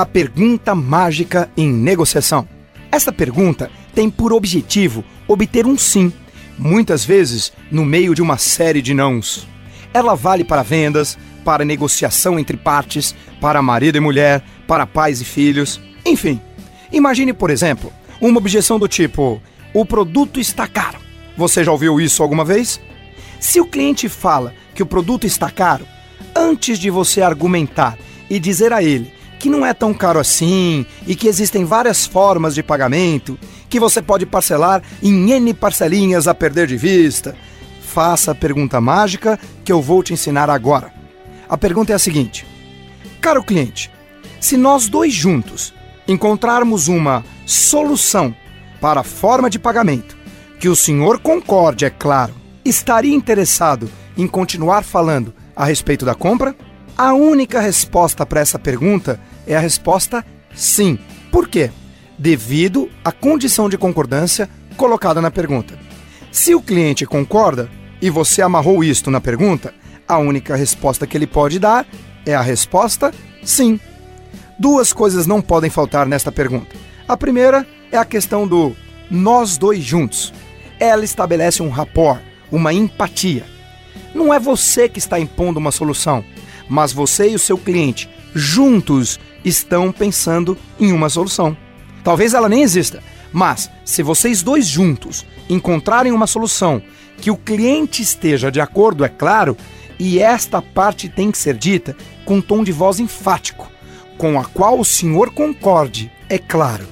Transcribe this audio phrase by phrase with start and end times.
[0.00, 2.48] a pergunta mágica em negociação.
[2.90, 6.10] Esta pergunta tem por objetivo obter um sim,
[6.58, 9.46] muitas vezes no meio de uma série de nãos.
[9.92, 15.24] Ela vale para vendas, para negociação entre partes, para marido e mulher, para pais e
[15.24, 16.40] filhos, enfim.
[16.90, 19.38] Imagine, por exemplo, uma objeção do tipo:
[19.74, 20.98] o produto está caro.
[21.36, 22.80] Você já ouviu isso alguma vez?
[23.38, 25.86] Se o cliente fala que o produto está caro,
[26.34, 27.98] antes de você argumentar
[28.30, 32.54] e dizer a ele que não é tão caro assim e que existem várias formas
[32.54, 33.38] de pagamento,
[33.70, 37.34] que você pode parcelar em N parcelinhas a perder de vista,
[37.80, 40.92] faça a pergunta mágica que eu vou te ensinar agora.
[41.48, 42.46] A pergunta é a seguinte:
[43.18, 43.90] Caro cliente,
[44.38, 45.72] se nós dois juntos
[46.06, 48.34] encontrarmos uma solução
[48.78, 50.18] para a forma de pagamento,
[50.58, 56.54] que o senhor concorde, é claro, estaria interessado em continuar falando a respeito da compra?
[57.02, 60.22] A única resposta para essa pergunta é a resposta
[60.54, 60.98] sim.
[61.32, 61.70] Por quê?
[62.18, 65.78] Devido à condição de concordância colocada na pergunta.
[66.30, 67.70] Se o cliente concorda
[68.02, 69.72] e você amarrou isto na pergunta,
[70.06, 71.86] a única resposta que ele pode dar
[72.26, 73.80] é a resposta sim.
[74.58, 76.76] Duas coisas não podem faltar nesta pergunta.
[77.08, 78.76] A primeira é a questão do
[79.10, 80.34] nós dois juntos.
[80.78, 82.20] Ela estabelece um rapport,
[82.52, 83.46] uma empatia.
[84.14, 86.22] Não é você que está impondo uma solução,
[86.70, 91.56] mas você e o seu cliente juntos estão pensando em uma solução.
[92.04, 96.80] Talvez ela nem exista, mas se vocês dois juntos encontrarem uma solução
[97.20, 99.56] que o cliente esteja de acordo, é claro,
[99.98, 103.70] e esta parte tem que ser dita com tom de voz enfático,
[104.16, 106.86] com a qual o senhor concorde, é claro.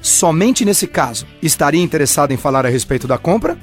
[0.00, 3.58] Somente nesse caso estaria interessado em falar a respeito da compra?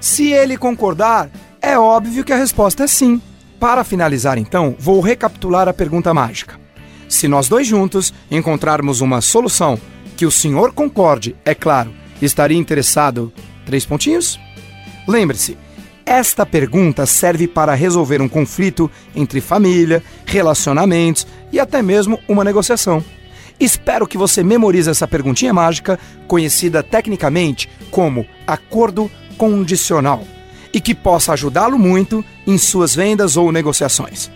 [0.00, 3.20] Se ele concordar, é óbvio que a resposta é sim.
[3.60, 6.58] Para finalizar, então, vou recapitular a pergunta mágica.
[7.06, 9.78] Se nós dois juntos encontrarmos uma solução
[10.16, 13.30] que o senhor concorde, é claro, estaria interessado?
[13.66, 14.40] Três pontinhos?
[15.06, 15.58] Lembre-se,
[16.06, 23.04] esta pergunta serve para resolver um conflito entre família, relacionamentos e até mesmo uma negociação.
[23.60, 30.24] Espero que você memorize essa perguntinha mágica, conhecida tecnicamente como acordo condicional
[30.72, 34.30] e que possa ajudá-lo muito em suas vendas ou negociações.